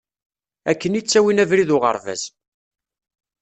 [0.71, 2.23] Akken i ttawin abrid n uɣerbaz.